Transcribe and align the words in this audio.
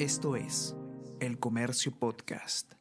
Esto 0.00 0.34
es 0.34 0.74
El 1.20 1.38
Comercio 1.38 1.92
Podcast. 1.92 2.72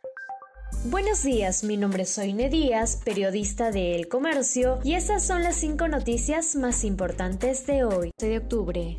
Buenos 0.85 1.21
días, 1.21 1.65
mi 1.65 1.75
nombre 1.75 2.03
es 2.03 2.11
Soine 2.11 2.49
Díaz, 2.49 3.01
periodista 3.03 3.71
de 3.71 3.97
El 3.97 4.07
Comercio, 4.07 4.79
y 4.85 4.93
estas 4.93 5.27
son 5.27 5.43
las 5.43 5.57
cinco 5.57 5.89
noticias 5.89 6.55
más 6.55 6.85
importantes 6.85 7.67
de 7.67 7.83
hoy, 7.83 8.11
de 8.17 8.37
octubre 8.37 8.95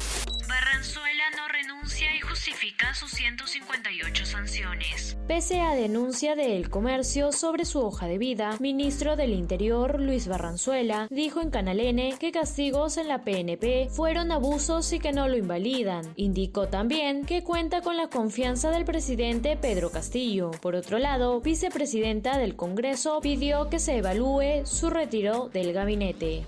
sus 2.94 3.10
158 3.12 4.26
sanciones. 4.26 5.16
Pese 5.28 5.60
a 5.60 5.74
denuncia 5.74 6.34
del 6.34 6.70
comercio 6.70 7.30
sobre 7.30 7.64
su 7.64 7.80
hoja 7.80 8.06
de 8.06 8.18
vida, 8.18 8.56
ministro 8.58 9.16
del 9.16 9.32
Interior 9.32 10.00
Luis 10.00 10.26
Barranzuela 10.26 11.06
dijo 11.10 11.40
en 11.40 11.50
Canal 11.50 11.78
N 11.78 12.16
que 12.18 12.32
castigos 12.32 12.96
en 12.96 13.08
la 13.08 13.22
PNP 13.22 13.88
fueron 13.90 14.32
abusos 14.32 14.92
y 14.92 14.98
que 14.98 15.12
no 15.12 15.28
lo 15.28 15.36
invalidan. 15.36 16.12
Indicó 16.16 16.68
también 16.68 17.24
que 17.26 17.44
cuenta 17.44 17.80
con 17.80 17.96
la 17.96 18.08
confianza 18.08 18.70
del 18.70 18.84
presidente 18.84 19.56
Pedro 19.56 19.90
Castillo. 19.90 20.50
Por 20.50 20.74
otro 20.74 20.98
lado, 20.98 21.40
vicepresidenta 21.40 22.38
del 22.38 22.56
Congreso 22.56 23.20
pidió 23.20 23.68
que 23.68 23.78
se 23.78 23.98
evalúe 23.98 24.66
su 24.66 24.90
retiro 24.90 25.48
del 25.48 25.72
gabinete. 25.72 26.46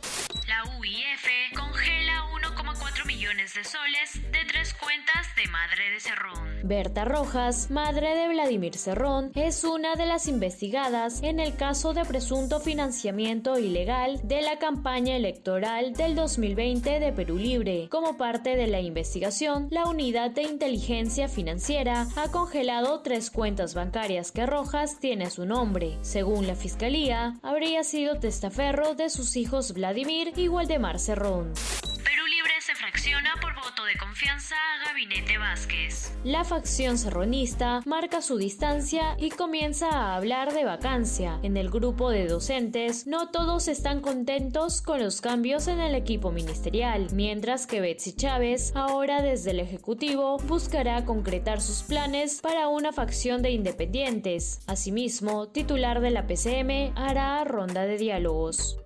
La 0.49 0.65
UIF 0.79 1.29
congela 1.55 2.27
1,4 2.33 3.07
millones 3.07 3.55
de 3.55 3.65
soles 3.65 4.15
de 4.33 4.45
tres 4.47 4.75
cuentas 4.75 5.13
de 5.13 5.22
Berta 6.65 7.05
Rojas, 7.05 7.71
madre 7.71 8.15
de 8.15 8.29
Vladimir 8.29 8.77
Cerrón, 8.77 9.33
es 9.35 9.65
una 9.65 9.97
de 9.97 10.07
las 10.07 10.29
investigadas 10.29 11.23
en 11.23 11.41
el 11.41 11.57
caso 11.57 11.93
de 11.93 12.05
presunto 12.05 12.61
financiamiento 12.61 13.59
ilegal 13.59 14.21
de 14.23 14.43
la 14.43 14.59
campaña 14.59 15.17
electoral 15.17 15.93
del 15.93 16.15
2020 16.15 17.01
de 17.01 17.13
Perú 17.13 17.37
Libre. 17.37 17.89
Como 17.91 18.17
parte 18.17 18.57
de 18.57 18.69
la 18.69 18.81
investigación, 18.81 19.69
la 19.71 19.87
Unidad 19.87 20.31
de 20.31 20.43
Inteligencia 20.43 21.29
Financiera 21.29 22.07
ha 22.17 22.31
congelado 22.31 23.01
tres 23.01 23.31
cuentas 23.31 23.75
bancarias 23.75 24.31
que 24.31 24.47
Rojas 24.47 25.01
tiene 25.01 25.31
su 25.31 25.47
nombre. 25.47 25.99
Según 26.03 26.47
la 26.47 26.55
Fiscalía, 26.55 27.39
habría 27.43 27.83
sido 27.83 28.21
testaferro 28.21 28.95
de 28.95 29.11
sus 29.11 29.37
hijos 29.37 29.73
Vladimir 29.75 30.33
y 30.37 30.49
Waldemar 30.49 31.01
Cerrón 31.01 31.53
de 33.93 33.99
confianza 33.99 34.55
a 34.55 34.89
Gabinete 34.89 35.39
Vázquez. 35.39 36.13
La 36.25 36.45
facción 36.45 36.97
serronista 36.97 37.83
marca 37.85 38.23
su 38.23 38.39
distancia 38.39 39.17
y 39.19 39.31
comienza 39.31 39.89
a 39.91 40.17
hablar 40.17 40.55
de 40.55 40.65
vacancia. 40.65 41.39
En 41.43 41.57
el 41.57 41.69
grupo 41.69 42.11
de 42.11 42.27
docentes, 42.27 43.07
no 43.07 43.31
todos 43.31 43.69
están 43.69 44.01
contentos 44.01 44.81
con 44.81 45.01
los 45.01 45.21
cambios 45.21 45.69
en 45.69 45.81
el 45.81 45.95
equipo 45.95 46.33
ministerial, 46.33 47.09
mientras 47.13 47.67
que 47.67 47.81
Betsy 47.81 48.15
Chávez, 48.15 48.73
ahora 48.75 49.21
desde 49.21 49.51
el 49.51 49.61
Ejecutivo, 49.61 50.39
buscará 50.39 51.05
concretar 51.05 51.61
sus 51.61 51.83
planes 51.83 52.41
para 52.41 52.69
una 52.69 52.93
facción 52.93 53.43
de 53.43 53.51
independientes. 53.51 54.61
Asimismo, 54.67 55.49
titular 55.49 56.01
de 56.01 56.11
la 56.11 56.27
PCM 56.27 56.97
hará 56.97 57.45
ronda 57.45 57.85
de 57.85 57.99
diálogos. 57.99 58.79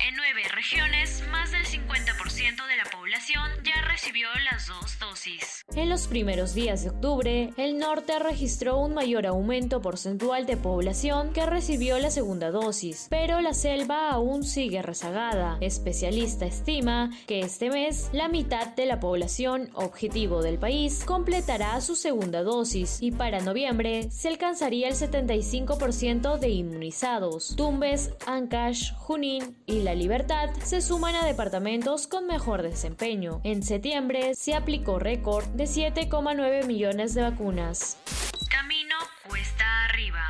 En 0.00 0.16
nueve 0.16 0.42
regiones, 0.54 1.22
más 1.30 1.50
del 1.52 1.64
50% 1.64 2.66
de 2.66 2.76
la 2.76 2.84
población 2.84 2.97
ya 3.26 3.82
recibió 3.88 4.28
las 4.48 4.68
dos 4.68 4.96
dosis. 5.00 5.64
En 5.74 5.88
los 5.88 6.06
primeros 6.06 6.54
días 6.54 6.84
de 6.84 6.90
octubre, 6.90 7.52
el 7.56 7.76
norte 7.76 8.16
registró 8.20 8.78
un 8.78 8.94
mayor 8.94 9.26
aumento 9.26 9.82
porcentual 9.82 10.46
de 10.46 10.56
población 10.56 11.32
que 11.32 11.44
recibió 11.44 11.98
la 11.98 12.12
segunda 12.12 12.52
dosis, 12.52 13.08
pero 13.10 13.40
la 13.40 13.54
selva 13.54 14.10
aún 14.10 14.44
sigue 14.44 14.82
rezagada. 14.82 15.58
Especialista 15.60 16.46
estima 16.46 17.10
que 17.26 17.40
este 17.40 17.70
mes 17.70 18.08
la 18.12 18.28
mitad 18.28 18.68
de 18.68 18.86
la 18.86 19.00
población 19.00 19.70
objetivo 19.74 20.40
del 20.40 20.58
país 20.58 21.02
completará 21.04 21.80
su 21.80 21.96
segunda 21.96 22.44
dosis 22.44 22.98
y 23.02 23.10
para 23.10 23.40
noviembre 23.40 24.10
se 24.12 24.28
alcanzaría 24.28 24.88
el 24.88 24.94
75% 24.94 26.38
de 26.38 26.50
inmunizados. 26.50 27.54
Tumbes, 27.56 28.12
Ancash, 28.26 28.92
Junín 28.94 29.56
y 29.66 29.82
La 29.82 29.94
Libertad 29.94 30.50
se 30.62 30.80
suman 30.80 31.16
a 31.16 31.26
departamentos 31.26 32.06
con 32.06 32.26
mejor 32.26 32.62
desempeño. 32.62 33.07
En 33.42 33.62
septiembre 33.62 34.34
se 34.34 34.52
aplicó 34.52 34.98
récord 34.98 35.46
de 35.54 35.64
7,9 35.64 36.66
millones 36.66 37.14
de 37.14 37.22
vacunas. 37.22 37.96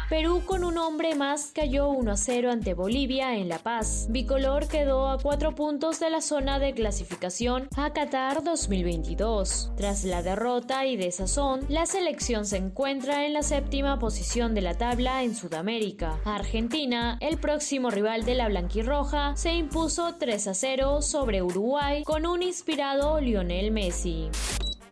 Perú 0.09 0.41
con 0.47 0.65
un 0.65 0.79
hombre 0.79 1.15
más 1.15 1.51
cayó 1.55 1.91
1 1.91 2.13
a 2.13 2.17
0 2.17 2.51
ante 2.51 2.73
Bolivia 2.73 3.37
en 3.37 3.51
La 3.51 3.59
Paz. 3.59 4.07
Bicolor 4.09 4.67
quedó 4.67 5.07
a 5.11 5.19
4 5.19 5.55
puntos 5.55 6.01
de 6.01 6.09
la 6.09 6.23
zona 6.23 6.59
de 6.59 6.73
clasificación 6.73 7.69
a 7.77 7.93
Qatar 7.93 8.43
2022. 8.43 9.73
Tras 9.77 10.05
la 10.05 10.23
derrota 10.23 10.87
y 10.87 10.97
desazón, 10.97 11.67
la 11.69 11.85
selección 11.85 12.47
se 12.47 12.57
encuentra 12.57 13.27
en 13.27 13.35
la 13.35 13.43
séptima 13.43 13.99
posición 13.99 14.55
de 14.55 14.63
la 14.63 14.79
tabla 14.79 15.25
en 15.25 15.35
Sudamérica. 15.35 16.19
Argentina, 16.25 17.19
el 17.21 17.37
próximo 17.37 17.91
rival 17.91 18.25
de 18.25 18.35
la 18.35 18.49
blanquirroja, 18.49 19.37
se 19.37 19.53
impuso 19.53 20.15
3 20.15 20.49
a 20.49 20.55
0 20.55 21.03
sobre 21.03 21.43
Uruguay 21.43 22.03
con 22.05 22.25
un 22.25 22.43
inspirado 22.43 23.21
Lionel 23.21 23.73
Messi. 23.73 24.31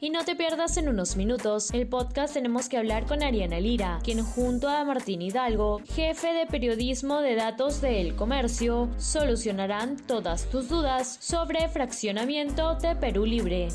Y 0.01 0.11
no 0.11 0.25
te 0.25 0.37
pierdas 0.37 0.77
en 0.77 0.89
unos 0.89 1.17
minutos 1.17 1.71
el 1.73 1.87
podcast 1.87 2.35
Tenemos 2.35 2.69
que 2.69 2.77
hablar 2.77 3.07
con 3.07 3.23
Ariana 3.23 3.61
Lira, 3.61 3.99
quien 4.03 4.23
junto 4.23 4.69
a 4.69 4.85
Martín 4.85 5.23
Hidalgo, 5.23 5.81
jefe 5.87 6.33
de 6.35 6.47
periodismo 6.47 7.21
de 7.21 7.35
datos 7.35 7.81
de 7.81 8.03
El 8.03 8.15
Comercio, 8.15 8.91
solucionarán 8.99 9.97
todas 10.07 10.51
tus 10.51 10.69
dudas 10.69 11.17
sobre 11.21 11.69
fraccionamiento 11.69 12.75
de 12.77 12.95
Perú 12.97 13.25
Libre. 13.25 13.69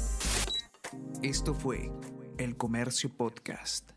Esto 1.23 1.53
fue 1.53 1.91
El 2.37 2.55
Comercio 2.55 3.09
Podcast. 3.09 3.91